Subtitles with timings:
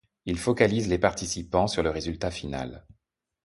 [0.25, 2.87] Il focalise les participants sur le résultat final.